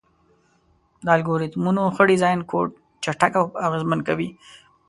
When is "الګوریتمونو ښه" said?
1.15-2.03